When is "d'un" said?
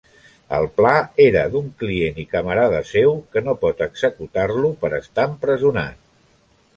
1.55-1.67